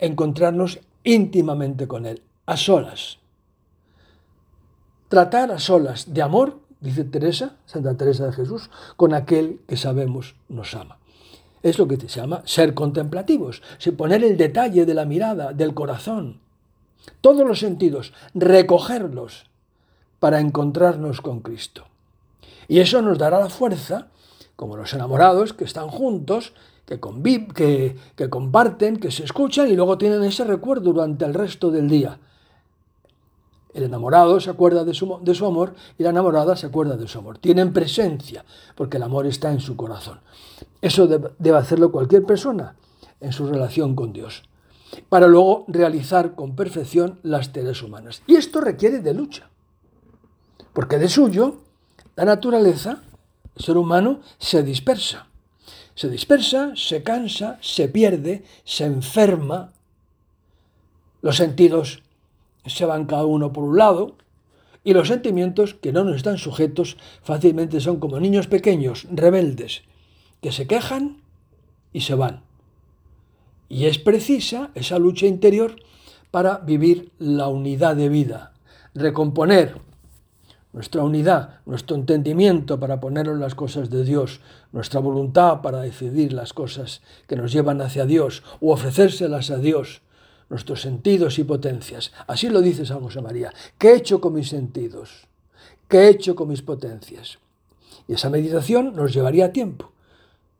encontrarnos 0.00 0.80
íntimamente 1.04 1.86
con 1.86 2.04
Él, 2.04 2.20
a 2.46 2.56
solas 2.56 3.18
tratar 5.14 5.52
a 5.52 5.60
solas 5.60 6.12
de 6.12 6.22
amor, 6.22 6.58
dice 6.84 7.04
Teresa, 7.04 7.56
Santa 7.64 7.96
Teresa 7.96 8.26
de 8.26 8.32
Jesús, 8.32 8.70
con 8.96 9.14
aquel 9.14 9.60
que 9.66 9.76
sabemos 9.76 10.36
nos 10.48 10.74
ama. 10.74 10.98
Es 11.62 11.78
lo 11.78 11.88
que 11.88 11.96
se 11.96 12.08
llama 12.08 12.42
ser 12.44 12.74
contemplativos, 12.74 13.62
poner 13.96 14.22
el 14.22 14.36
detalle 14.36 14.84
de 14.84 14.94
la 14.94 15.06
mirada, 15.06 15.54
del 15.54 15.72
corazón, 15.72 16.40
todos 17.22 17.46
los 17.46 17.58
sentidos, 17.58 18.12
recogerlos 18.34 19.46
para 20.20 20.40
encontrarnos 20.40 21.22
con 21.22 21.40
Cristo. 21.40 21.84
Y 22.68 22.80
eso 22.80 23.00
nos 23.00 23.18
dará 23.18 23.40
la 23.40 23.48
fuerza, 23.50 24.08
como 24.54 24.76
los 24.76 24.92
enamorados 24.92 25.54
que 25.54 25.64
están 25.64 25.88
juntos, 25.88 26.52
que, 26.84 27.00
que, 27.54 27.96
que 28.14 28.28
comparten, 28.28 28.98
que 28.98 29.10
se 29.10 29.24
escuchan 29.24 29.68
y 29.70 29.74
luego 29.74 29.96
tienen 29.96 30.22
ese 30.22 30.44
recuerdo 30.44 30.92
durante 30.92 31.24
el 31.24 31.32
resto 31.32 31.70
del 31.70 31.88
día 31.88 32.18
el 33.74 33.82
enamorado 33.82 34.40
se 34.40 34.50
acuerda 34.50 34.84
de 34.84 34.94
su, 34.94 35.18
de 35.20 35.34
su, 35.34 35.44
amor 35.44 35.74
y 35.98 36.04
la 36.04 36.10
enamorada 36.10 36.56
se 36.56 36.66
acuerda 36.66 36.96
de 36.96 37.08
su 37.08 37.18
amor. 37.18 37.38
Tienen 37.38 37.72
presencia 37.72 38.44
porque 38.76 38.96
el 38.98 39.02
amor 39.02 39.26
está 39.26 39.50
en 39.50 39.60
su 39.60 39.76
corazón. 39.76 40.20
Eso 40.80 41.08
debe, 41.08 41.58
hacerlo 41.58 41.90
cualquier 41.90 42.24
persona 42.24 42.76
en 43.20 43.32
su 43.32 43.46
relación 43.46 43.96
con 43.96 44.12
Dios, 44.12 44.44
para 45.08 45.26
luego 45.26 45.64
realizar 45.66 46.34
con 46.36 46.54
perfección 46.54 47.18
las 47.22 47.52
tareas 47.52 47.82
humanas. 47.82 48.22
Y 48.26 48.36
esto 48.36 48.60
requiere 48.60 49.00
de 49.00 49.12
lucha, 49.12 49.50
porque 50.72 50.98
de 50.98 51.08
suyo 51.08 51.62
la 52.14 52.24
naturaleza, 52.24 53.02
el 53.56 53.64
ser 53.64 53.76
humano, 53.76 54.20
se 54.38 54.62
dispersa. 54.62 55.26
Se 55.96 56.08
dispersa, 56.08 56.72
se 56.76 57.02
cansa, 57.02 57.58
se 57.60 57.88
pierde, 57.88 58.44
se 58.64 58.84
enferma. 58.84 59.72
Los 61.22 61.36
sentidos 61.36 62.03
se 62.66 62.84
van 62.84 63.06
cada 63.06 63.26
uno 63.26 63.52
por 63.52 63.64
un 63.64 63.76
lado, 63.76 64.16
y 64.84 64.92
los 64.92 65.08
sentimientos 65.08 65.74
que 65.74 65.92
no 65.92 66.04
nos 66.04 66.16
están 66.16 66.38
sujetos 66.38 66.96
fácilmente 67.22 67.80
son 67.80 67.98
como 67.98 68.20
niños 68.20 68.46
pequeños, 68.46 69.06
rebeldes, 69.10 69.82
que 70.40 70.52
se 70.52 70.66
quejan 70.66 71.22
y 71.92 72.02
se 72.02 72.14
van. 72.14 72.42
Y 73.68 73.86
es 73.86 73.98
precisa 73.98 74.70
esa 74.74 74.98
lucha 74.98 75.26
interior 75.26 75.76
para 76.30 76.58
vivir 76.58 77.12
la 77.18 77.48
unidad 77.48 77.96
de 77.96 78.10
vida, 78.10 78.52
recomponer 78.94 79.80
nuestra 80.74 81.04
unidad, 81.04 81.60
nuestro 81.66 81.96
entendimiento 81.96 82.80
para 82.80 83.00
ponerlo 83.00 83.32
en 83.32 83.40
las 83.40 83.54
cosas 83.54 83.90
de 83.90 84.04
Dios, 84.04 84.40
nuestra 84.72 84.98
voluntad 84.98 85.62
para 85.62 85.80
decidir 85.80 86.32
las 86.32 86.52
cosas 86.52 87.00
que 87.28 87.36
nos 87.36 87.52
llevan 87.52 87.80
hacia 87.80 88.04
Dios 88.04 88.42
o 88.60 88.72
ofrecérselas 88.72 89.50
a 89.50 89.58
Dios, 89.58 90.02
nuestros 90.54 90.82
sentidos 90.82 91.40
y 91.40 91.44
potencias. 91.44 92.12
Así 92.28 92.48
lo 92.48 92.60
dice 92.60 92.86
San 92.86 93.00
José 93.00 93.20
María. 93.20 93.52
¿Qué 93.76 93.88
he 93.88 93.96
hecho 93.96 94.20
con 94.20 94.34
mis 94.34 94.50
sentidos? 94.50 95.26
¿Qué 95.88 95.98
he 95.98 96.08
hecho 96.10 96.36
con 96.36 96.48
mis 96.48 96.62
potencias? 96.62 97.38
Y 98.06 98.14
esa 98.14 98.30
meditación 98.30 98.94
nos 98.94 99.12
llevaría 99.12 99.52
tiempo. 99.52 99.90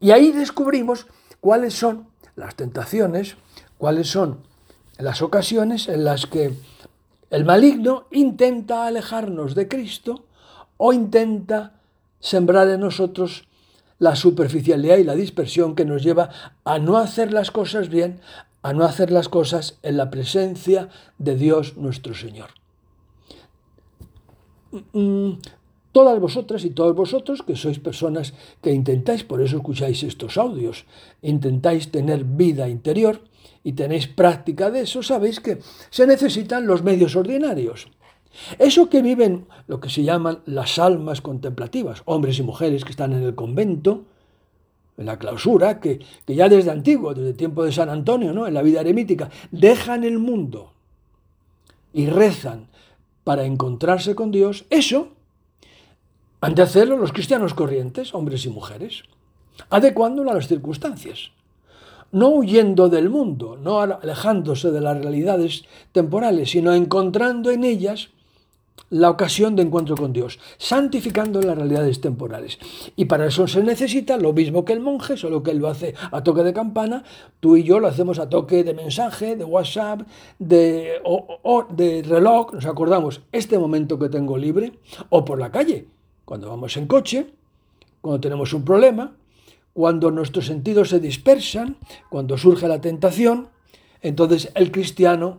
Y 0.01 0.11
ahí 0.11 0.33
descubrimos 0.33 1.07
cuáles 1.39 1.75
son 1.75 2.09
las 2.35 2.57
tentaciones, 2.57 3.37
cuáles 3.79 4.09
son 4.09 4.41
las 4.99 5.23
ocasiones 5.23 5.89
en 5.89 6.05
las 6.05 6.27
que 6.27 6.53
El 7.31 7.45
maligno 7.45 8.07
intenta 8.11 8.89
alejarnos 8.89 9.55
de 9.55 9.69
Cristo 9.69 10.25
o 10.77 10.93
intenta 10.93 11.75
sembrar 12.19 12.69
en 12.69 12.81
nosotros 12.81 13.47
la 14.01 14.17
superficialidad 14.17 14.97
y 14.99 15.05
la 15.05 15.15
dispersión 15.15 15.77
que 15.77 15.85
nos 15.85 16.03
lleva 16.03 16.31
a 16.65 16.81
no 16.81 16.97
hacer 16.97 17.33
las 17.33 17.53
cosas 17.53 17.89
bien, 17.89 18.21
a 18.64 18.73
no 18.73 18.85
hacer 18.85 19.12
las 19.12 19.28
cosas 19.28 19.78
en 19.83 19.99
la 19.99 20.11
presencia 20.11 20.88
de 21.18 21.37
Dios 21.37 21.76
nuestro 21.76 22.14
Señor. 22.14 22.49
Mm, 24.94 25.33
todas 25.92 26.18
vosotras 26.18 26.64
y 26.64 26.71
todos 26.71 26.97
vosotros, 26.97 27.42
que 27.42 27.56
sois 27.56 27.78
personas 27.78 28.33
que 28.62 28.73
intentáis, 28.73 29.23
por 29.23 29.42
eso 29.42 29.61
escucháis 29.61 30.02
estos 30.02 30.38
audios, 30.38 30.87
intentáis 31.21 31.90
tener 31.92 32.25
vida 32.25 32.66
interior 32.71 33.21
y 33.62 33.75
tenéis 33.75 34.09
práctica 34.09 34.71
de 34.71 34.80
eso, 34.80 35.02
sabéis 35.02 35.40
que 35.40 35.61
se 35.90 36.06
necesitan 36.06 36.66
los 36.66 36.83
medios 36.83 37.16
ordinarios. 37.16 37.88
Eso 38.59 38.88
que 38.88 39.02
viven 39.02 39.44
lo 39.68 39.78
que 39.78 39.90
se 39.90 40.04
llaman 40.04 40.40
las 40.47 40.78
almas 40.78 41.21
contemplativas, 41.21 42.00
hombres 42.06 42.38
y 42.38 42.42
mujeres 42.42 42.83
que 42.83 42.92
están 42.97 43.12
en 43.12 43.25
el 43.25 43.35
convento, 43.35 43.92
en 43.92 44.13
la 44.97 45.19
clausura, 45.19 45.81
que, 45.81 46.01
ya 46.27 46.49
desde 46.49 46.71
antiguo, 46.71 47.15
desde 47.15 47.31
el 47.31 47.37
tiempo 47.37 47.65
de 47.65 47.73
San 47.73 47.89
Antonio, 47.89 48.33
¿no? 48.33 48.47
en 48.47 48.55
la 48.55 48.63
vida 48.63 48.81
eremítica, 48.81 49.31
dejan 49.51 50.05
el 50.05 50.19
mundo 50.19 50.73
y 51.93 52.07
rezan 52.07 52.69
para 53.25 53.45
encontrarse 53.45 54.15
con 54.15 54.31
Dios, 54.31 54.67
eso 54.71 55.09
han 56.41 56.55
de 56.55 56.63
hacerlo 56.63 56.99
los 56.99 57.13
cristianos 57.13 57.55
corrientes, 57.55 58.15
hombres 58.15 58.45
y 58.45 58.51
mujeres, 58.51 59.05
adecuándolo 59.71 60.31
a 60.31 60.35
las 60.35 60.49
circunstancias, 60.49 61.31
no 62.13 62.29
huyendo 62.29 62.89
del 62.89 63.09
mundo, 63.09 63.57
no 63.57 63.81
alejándose 63.81 64.71
de 64.71 64.81
las 64.81 64.99
realidades 64.99 65.65
temporales, 65.93 66.51
sino 66.51 66.75
encontrando 66.75 67.51
en 67.51 67.65
ellas 67.65 68.11
la 68.90 69.11
ocasión 69.11 69.57
de 69.57 69.62
encuentro 69.62 69.97
con 69.97 70.12
Dios, 70.12 70.38
santificando 70.59 71.40
las 71.40 71.57
realidades 71.57 72.00
temporales. 72.00 72.59
Y 72.97 73.07
para 73.07 73.26
eso 73.26 73.49
se 73.49 73.62
necesita 73.62 74.16
lo 74.19 74.33
mismo 74.33 74.64
que 74.64 74.73
el 74.73 74.81
monje, 74.81 75.16
solo 75.16 75.43
que 75.43 75.50
él 75.50 75.59
lo 75.59 75.69
hace 75.69 75.95
a 76.12 76.23
toque 76.23 76.43
de 76.43 76.52
campana, 76.52 77.02
tú 77.40 77.57
y 77.57 77.64
yo 77.64 77.81
lo 77.81 77.88
hacemos 77.88 78.19
a 78.19 78.28
toque 78.28 78.62
de 78.62 78.75
mensaje, 78.75 79.37
de 79.37 79.45
WhatsApp, 79.45 80.02
de, 80.38 81.00
o, 81.02 81.66
de 81.71 82.02
reloj, 82.02 82.52
nos 82.52 82.66
acordamos 82.66 83.23
este 83.33 83.59
momento 83.59 83.99
que 83.99 84.09
tengo 84.09 84.38
libre, 84.38 84.78
o 85.09 85.25
por 85.25 85.40
la 85.40 85.50
calle, 85.50 85.88
cuando 86.25 86.49
vamos 86.49 86.76
en 86.76 86.87
coche, 86.87 87.26
cuando 88.00 88.21
tenemos 88.21 88.52
un 88.52 88.64
problema, 88.64 89.16
cuando 89.73 90.11
nuestros 90.11 90.47
sentidos 90.47 90.90
se 90.90 91.00
dispersan, 91.00 91.78
cuando 92.11 92.38
surge 92.38 92.69
la 92.69 92.81
tentación, 92.81 93.49
entonces 94.02 94.52
el 94.54 94.71
cristiano 94.71 95.38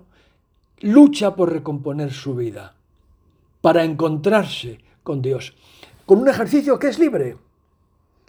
lucha 0.82 1.36
por 1.36 1.54
recomponer 1.54 2.12
su 2.12 2.36
vida 2.36 2.75
para 3.66 3.84
encontrarse 3.84 4.78
con 5.02 5.24
Dios. 5.24 5.56
Con 6.06 6.20
un 6.20 6.30
ejercicio 6.30 6.78
que 6.78 6.88
es 6.88 7.00
libre, 7.00 7.36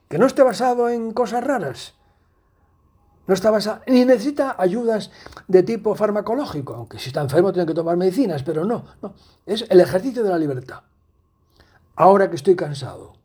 que 0.09 0.17
no 0.17 0.25
esté 0.25 0.43
basado 0.43 0.89
en 0.89 1.13
cosas 1.13 1.45
raras. 1.45 1.93
No 3.27 3.35
está 3.35 3.51
basado, 3.51 3.83
ni 3.87 4.07
necesita 4.07 4.57
ayudas 4.57 5.11
de 5.47 5.63
tipo 5.63 5.95
farmacológico, 5.95 6.73
aunque 6.73 6.99
si 6.99 7.09
está 7.09 7.21
enfermo 7.21 7.53
tiene 7.53 7.67
que 7.67 7.75
tomar 7.75 7.99
medicinas, 7.99 8.45
pero 8.45 8.65
no, 8.65 8.87
no. 9.03 9.13
Es 9.45 9.67
el 9.69 9.79
ejercicio 9.79 10.23
de 10.23 10.31
la 10.31 10.39
libertad. 10.39 10.85
Ahora 11.97 12.31
que 12.31 12.37
estoy 12.37 12.57
cansado, 12.57 13.19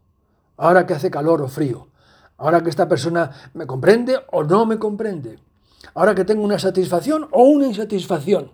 ahora 0.58 0.86
que 0.86 0.96
hace 0.96 1.10
calor 1.10 1.42
o 1.42 1.48
frío, 1.48 1.88
ahora 2.36 2.62
que 2.62 2.72
esta 2.72 2.90
persona 2.90 3.32
me 3.54 3.66
comprende 3.66 4.20
o 4.34 4.44
no 4.44 4.66
me 4.66 4.78
comprende, 4.78 5.40
ahora 5.94 6.14
que 6.14 6.26
tengo 6.26 6.44
una 6.44 6.60
satisfacción 6.60 7.30
o 7.32 7.44
una 7.44 7.68
insatisfacción, 7.68 8.52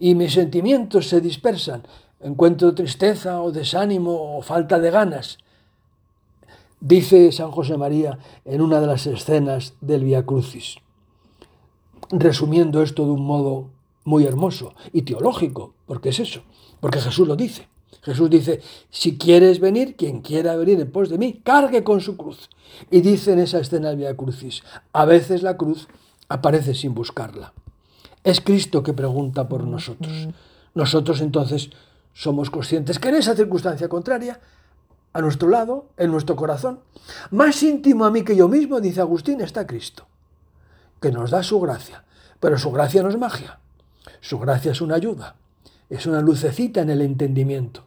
y 0.00 0.16
mis 0.16 0.34
sentimientos 0.34 1.08
se 1.08 1.20
dispersan 1.20 1.84
encuentro 2.20 2.74
tristeza 2.74 3.40
o 3.42 3.52
desánimo 3.52 4.38
o 4.38 4.42
falta 4.42 4.78
de 4.78 4.90
ganas. 4.90 5.38
Dice 6.80 7.32
San 7.32 7.50
José 7.50 7.76
María 7.76 8.18
en 8.44 8.60
una 8.60 8.80
de 8.80 8.86
las 8.86 9.06
escenas 9.06 9.74
del 9.80 10.04
Via 10.04 10.24
Crucis, 10.24 10.76
resumiendo 12.10 12.82
esto 12.82 13.04
de 13.04 13.12
un 13.12 13.24
modo 13.24 13.70
muy 14.04 14.24
hermoso 14.24 14.74
y 14.92 15.02
teológico, 15.02 15.74
porque 15.86 16.10
es 16.10 16.20
eso, 16.20 16.42
porque 16.80 17.00
Jesús 17.00 17.26
lo 17.26 17.36
dice. 17.36 17.68
Jesús 18.02 18.30
dice, 18.30 18.60
si 18.88 19.18
quieres 19.18 19.58
venir, 19.58 19.96
quien 19.96 20.20
quiera 20.20 20.54
venir 20.54 20.78
en 20.80 20.92
pos 20.92 21.08
de 21.08 21.18
mí, 21.18 21.40
cargue 21.42 21.82
con 21.82 22.00
su 22.00 22.16
cruz. 22.16 22.50
Y 22.90 23.00
dice 23.00 23.32
en 23.32 23.40
esa 23.40 23.58
escena 23.58 23.88
del 23.88 23.98
Via 23.98 24.16
Crucis, 24.16 24.62
a 24.92 25.04
veces 25.04 25.42
la 25.42 25.56
cruz 25.56 25.88
aparece 26.28 26.74
sin 26.74 26.94
buscarla. 26.94 27.52
Es 28.22 28.40
Cristo 28.40 28.82
que 28.82 28.92
pregunta 28.92 29.48
por 29.48 29.64
nosotros. 29.64 30.28
Nosotros 30.74 31.20
entonces 31.20 31.70
somos 32.16 32.48
conscientes 32.48 32.98
que 32.98 33.10
en 33.10 33.16
esa 33.16 33.36
circunstancia 33.36 33.90
contraria, 33.90 34.40
a 35.12 35.20
nuestro 35.20 35.50
lado, 35.50 35.90
en 35.98 36.10
nuestro 36.10 36.34
corazón, 36.34 36.80
más 37.30 37.62
íntimo 37.62 38.06
a 38.06 38.10
mí 38.10 38.22
que 38.22 38.34
yo 38.34 38.48
mismo, 38.48 38.80
dice 38.80 39.02
Agustín, 39.02 39.42
está 39.42 39.66
Cristo, 39.66 40.06
que 40.98 41.12
nos 41.12 41.30
da 41.30 41.42
su 41.42 41.60
gracia. 41.60 42.04
Pero 42.40 42.56
su 42.56 42.70
gracia 42.72 43.02
no 43.02 43.10
es 43.10 43.18
magia, 43.18 43.58
su 44.20 44.38
gracia 44.38 44.72
es 44.72 44.80
una 44.80 44.94
ayuda, 44.94 45.36
es 45.90 46.06
una 46.06 46.22
lucecita 46.22 46.80
en 46.80 46.88
el 46.88 47.02
entendimiento, 47.02 47.84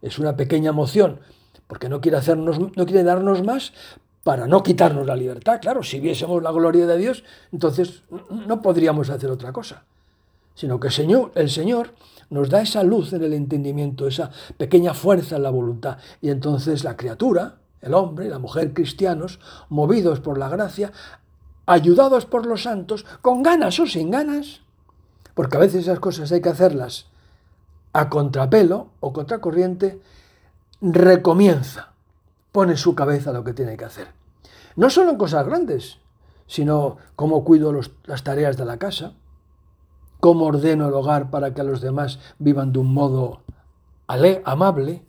es 0.00 0.18
una 0.18 0.36
pequeña 0.36 0.70
emoción, 0.70 1.20
porque 1.66 1.90
no 1.90 2.00
quiere, 2.00 2.16
hacernos, 2.16 2.58
no 2.58 2.86
quiere 2.86 3.04
darnos 3.04 3.44
más 3.44 3.74
para 4.22 4.46
no 4.46 4.62
quitarnos 4.62 5.06
la 5.06 5.16
libertad. 5.16 5.60
Claro, 5.60 5.82
si 5.82 6.00
viésemos 6.00 6.42
la 6.42 6.50
gloria 6.50 6.86
de 6.86 6.96
Dios, 6.96 7.24
entonces 7.52 8.04
no 8.30 8.62
podríamos 8.62 9.10
hacer 9.10 9.30
otra 9.30 9.52
cosa, 9.52 9.84
sino 10.54 10.80
que 10.80 10.90
Señor, 10.90 11.32
el 11.34 11.50
Señor 11.50 11.92
nos 12.30 12.50
da 12.50 12.62
esa 12.62 12.82
luz 12.82 13.12
en 13.12 13.22
el 13.22 13.32
entendimiento, 13.32 14.06
esa 14.06 14.30
pequeña 14.56 14.94
fuerza 14.94 15.36
en 15.36 15.42
la 15.42 15.50
voluntad. 15.50 15.98
Y 16.20 16.30
entonces 16.30 16.84
la 16.84 16.96
criatura, 16.96 17.56
el 17.80 17.94
hombre, 17.94 18.28
la 18.28 18.38
mujer 18.38 18.72
cristianos, 18.72 19.38
movidos 19.68 20.20
por 20.20 20.38
la 20.38 20.48
gracia, 20.48 20.92
ayudados 21.66 22.26
por 22.26 22.46
los 22.46 22.62
santos, 22.62 23.04
con 23.22 23.42
ganas 23.42 23.78
o 23.80 23.86
sin 23.86 24.10
ganas, 24.10 24.60
porque 25.34 25.56
a 25.56 25.60
veces 25.60 25.82
esas 25.82 26.00
cosas 26.00 26.32
hay 26.32 26.40
que 26.40 26.48
hacerlas 26.48 27.06
a 27.92 28.08
contrapelo 28.08 28.88
o 29.00 29.12
contracorriente, 29.12 30.00
recomienza, 30.80 31.92
pone 32.52 32.76
su 32.76 32.94
cabeza 32.94 33.30
a 33.30 33.32
lo 33.32 33.44
que 33.44 33.54
tiene 33.54 33.76
que 33.76 33.84
hacer. 33.84 34.08
No 34.76 34.90
solo 34.90 35.10
en 35.10 35.16
cosas 35.16 35.46
grandes, 35.46 35.98
sino 36.46 36.98
cómo 37.16 37.44
cuido 37.44 37.72
las 38.04 38.22
tareas 38.22 38.56
de 38.56 38.64
la 38.64 38.78
casa, 38.78 39.14
cómo 40.20 40.46
ordeno 40.46 40.88
el 40.88 40.94
hogar 40.94 41.30
para 41.30 41.54
que 41.54 41.62
los 41.62 41.80
demás 41.80 42.18
vivan 42.38 42.72
de 42.72 42.78
un 42.78 42.92
modo 42.92 43.40
amable, 44.06 45.02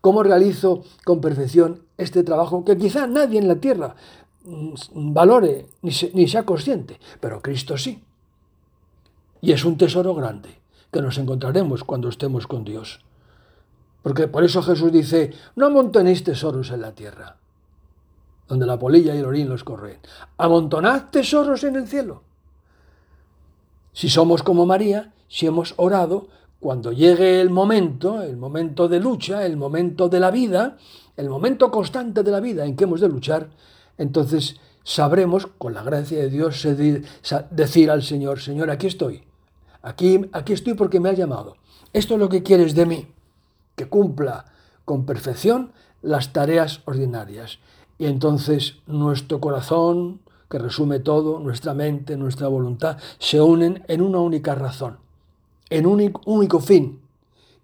cómo 0.00 0.22
realizo 0.22 0.82
con 1.04 1.20
perfección 1.20 1.82
este 1.98 2.22
trabajo 2.22 2.64
que 2.64 2.76
quizá 2.76 3.06
nadie 3.06 3.38
en 3.38 3.48
la 3.48 3.56
tierra 3.56 3.94
mm, 4.44 5.12
valore 5.12 5.66
ni, 5.82 6.28
sea 6.28 6.44
consciente, 6.44 6.98
pero 7.20 7.42
Cristo 7.42 7.76
sí. 7.76 8.02
Y 9.42 9.52
es 9.52 9.64
un 9.64 9.76
tesoro 9.76 10.14
grande 10.14 10.60
que 10.90 11.00
nos 11.00 11.18
encontraremos 11.18 11.84
cuando 11.84 12.08
estemos 12.08 12.46
con 12.46 12.64
Dios. 12.64 13.00
Porque 14.02 14.28
por 14.28 14.44
eso 14.44 14.62
Jesús 14.62 14.92
dice, 14.92 15.32
no 15.56 15.66
amontonéis 15.66 16.24
tesoros 16.24 16.70
en 16.70 16.80
la 16.80 16.94
tierra, 16.94 17.36
donde 18.48 18.66
la 18.66 18.78
polilla 18.78 19.14
y 19.14 19.18
el 19.18 19.26
orín 19.26 19.48
los 19.48 19.62
corren. 19.62 19.98
Amontonad 20.38 21.10
tesoros 21.10 21.64
en 21.64 21.76
el 21.76 21.86
cielo 21.86 22.22
si 24.00 24.08
somos 24.08 24.42
como 24.42 24.64
María, 24.64 25.12
si 25.28 25.44
hemos 25.44 25.74
orado, 25.76 26.28
cuando 26.58 26.90
llegue 26.90 27.38
el 27.42 27.50
momento, 27.50 28.22
el 28.22 28.38
momento 28.38 28.88
de 28.88 28.98
lucha, 28.98 29.44
el 29.44 29.58
momento 29.58 30.08
de 30.08 30.18
la 30.18 30.30
vida, 30.30 30.78
el 31.18 31.28
momento 31.28 31.70
constante 31.70 32.22
de 32.22 32.30
la 32.30 32.40
vida 32.40 32.64
en 32.64 32.76
que 32.76 32.84
hemos 32.84 33.02
de 33.02 33.10
luchar, 33.10 33.50
entonces 33.98 34.56
sabremos, 34.84 35.46
con 35.46 35.74
la 35.74 35.82
gracia 35.82 36.16
de 36.16 36.30
Dios, 36.30 36.66
decir 37.50 37.90
al 37.90 38.02
Señor, 38.02 38.40
Señor, 38.40 38.70
aquí 38.70 38.86
estoy, 38.86 39.22
aquí, 39.82 40.30
estoy 40.48 40.72
porque 40.72 40.98
me 40.98 41.10
has 41.10 41.18
llamado. 41.18 41.58
Esto 41.92 42.14
es 42.14 42.20
lo 42.20 42.30
que 42.30 42.42
quieres 42.42 42.74
de 42.74 42.86
mí, 42.86 43.06
que 43.76 43.84
cumpla 43.84 44.46
con 44.86 45.04
perfección 45.04 45.72
las 46.00 46.32
tareas 46.32 46.80
ordinarias. 46.86 47.58
Y 47.98 48.06
entonces 48.06 48.76
nuestro 48.86 49.40
corazón, 49.40 50.22
que 50.50 50.58
resume 50.58 50.98
todo, 50.98 51.38
nuestra 51.38 51.74
mente, 51.74 52.16
nuestra 52.16 52.48
voluntad, 52.48 52.98
se 53.18 53.40
unen 53.40 53.84
en 53.86 54.02
una 54.02 54.18
única 54.18 54.54
razón, 54.54 54.98
en 55.70 55.86
un 55.86 56.12
único 56.26 56.58
fin, 56.58 57.00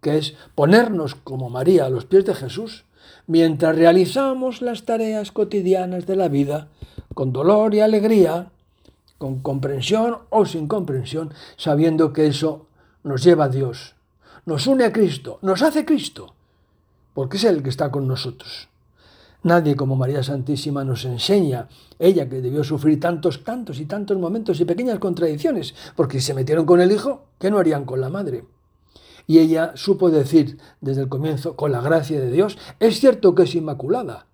que 0.01 0.18
es 0.18 0.35
ponernos 0.55 1.16
como 1.16 1.51
María 1.51 1.87
a 1.87 1.90
los 1.90 2.05
pies 2.05 2.25
de 2.25 2.35
Jesús 2.35 2.85
mientras 3.27 3.75
realizamos 3.75 4.62
las 4.62 4.85
tareas 4.85 5.33
cotidianas 5.33 6.07
de 6.07 6.16
la 6.16 6.29
vida 6.29 6.68
con 7.14 7.33
dolor 7.33 7.75
y 7.75 7.81
alegría, 7.81 8.51
con 9.18 9.40
comprensión 9.40 10.18
o 10.31 10.44
sin 10.44 10.68
comprensión, 10.68 11.33
sabiendo 11.57 12.12
que 12.12 12.27
eso 12.27 12.66
nos 13.03 13.25
lleva 13.25 13.44
a 13.44 13.49
Dios, 13.49 13.94
nos 14.44 14.66
une 14.66 14.85
a 14.85 14.92
Cristo, 14.92 15.38
nos 15.42 15.62
hace 15.62 15.85
Cristo, 15.85 16.35
porque 17.14 17.38
es 17.38 17.44
Él 17.44 17.62
que 17.62 17.70
está 17.70 17.90
con 17.90 18.07
nosotros. 18.07 18.68
Nadie 19.46 19.76
como 19.76 19.94
María 19.94 20.24
Santísima 20.24 20.82
nos 20.82 21.04
enseña, 21.04 21.68
ella 22.00 22.28
que 22.28 22.42
debió 22.42 22.64
sufrir 22.64 22.98
tantos, 22.98 23.44
tantos 23.44 23.78
y 23.78 23.87
tantos 23.87 24.18
momentos 24.18 24.59
y 24.59 24.64
pequeñas 24.64 24.98
contradicciones, 24.98 25.72
porque 25.94 26.18
si 26.18 26.26
se 26.26 26.35
metieron 26.35 26.66
con 26.66 26.80
el 26.80 26.90
hijo, 26.90 27.26
¿qué 27.38 27.48
no 27.48 27.61
harían 27.61 27.85
con 27.85 28.00
la 28.00 28.09
madre? 28.09 28.44
Y 29.28 29.38
ella 29.38 29.70
supo 29.76 30.11
decir 30.11 30.59
desde 30.80 31.02
el 31.02 31.09
comienzo, 31.09 31.54
con 31.54 31.70
la 31.70 31.80
gracia 31.80 32.18
de 32.18 32.32
Dios, 32.32 32.59
es 32.80 32.98
cierto 32.98 33.37
que 33.37 33.44
es 33.44 33.54
inmaculada, 33.54 34.26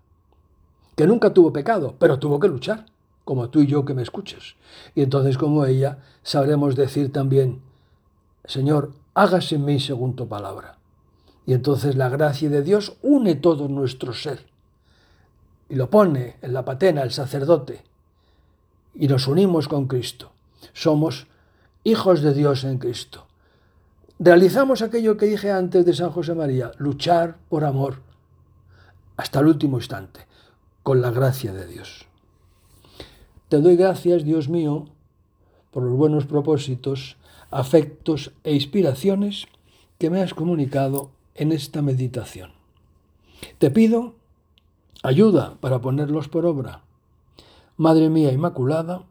que 0.95 1.05
nunca 1.05 1.31
tuvo 1.31 1.53
pecado, 1.53 1.93
pero 1.99 2.17
tuvo 2.17 2.39
que 2.39 2.47
luchar, 2.47 2.87
como 3.23 3.51
tú 3.51 3.61
y 3.61 3.67
yo 3.67 3.85
que 3.85 3.93
me 3.93 4.01
escuches. 4.01 4.55
Y 4.95 5.03
entonces 5.03 5.37
como 5.37 5.63
ella 5.67 5.99
sabremos 6.23 6.75
decir 6.75 7.13
también, 7.13 7.61
Señor, 8.45 8.93
hágase 9.13 9.57
en 9.57 9.65
mí 9.65 9.79
según 9.79 10.15
tu 10.15 10.27
palabra. 10.27 10.79
Y 11.45 11.53
entonces 11.53 11.95
la 11.95 12.09
gracia 12.09 12.49
de 12.49 12.63
Dios 12.63 12.97
une 13.03 13.35
todo 13.35 13.67
nuestro 13.67 14.13
ser 14.13 14.51
y 15.73 15.75
lo 15.75 15.89
pone 15.89 16.35
en 16.43 16.53
la 16.53 16.63
patena 16.63 17.01
el 17.01 17.09
sacerdote 17.09 17.81
y 18.93 19.07
nos 19.07 19.27
unimos 19.27 19.67
con 19.67 19.87
Cristo. 19.87 20.31
Somos 20.71 21.25
hijos 21.83 22.21
de 22.21 22.35
Dios 22.35 22.63
en 22.63 22.77
Cristo. 22.77 23.25
Realizamos 24.19 24.83
aquello 24.83 25.17
que 25.17 25.25
dije 25.25 25.49
antes 25.49 25.83
de 25.83 25.95
San 25.95 26.11
José 26.11 26.35
María, 26.35 26.73
luchar 26.77 27.39
por 27.49 27.63
amor 27.63 28.03
hasta 29.17 29.39
el 29.39 29.47
último 29.47 29.77
instante, 29.77 30.27
con 30.83 31.01
la 31.01 31.09
gracia 31.09 31.53
de 31.53 31.65
Dios. 31.65 32.05
Te 33.49 33.59
doy 33.59 33.75
gracias, 33.75 34.23
Dios 34.23 34.49
mío, 34.49 34.89
por 35.71 35.81
los 35.81 35.97
buenos 35.97 36.27
propósitos, 36.27 37.17
afectos 37.49 38.31
e 38.43 38.53
inspiraciones 38.53 39.47
que 39.97 40.11
me 40.11 40.21
has 40.21 40.35
comunicado 40.35 41.09
en 41.33 41.51
esta 41.51 41.81
meditación. 41.81 42.51
Te 43.57 43.71
pido 43.71 44.21
ayuda 45.03 45.55
para 45.59 45.79
ponerlos 45.79 46.29
por 46.29 46.45
obra. 46.45 46.81
Madre 47.77 48.09
mía 48.09 48.31
Inmaculada, 48.31 49.03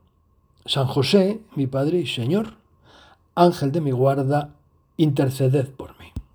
San 0.65 0.87
José, 0.87 1.41
mi 1.55 1.67
Padre 1.67 1.99
y 1.99 2.07
Señor, 2.07 2.55
Ángel 3.35 3.73
de 3.73 3.81
mi 3.81 3.91
guarda, 3.91 4.51
interceded 4.97 5.69
por 5.69 5.92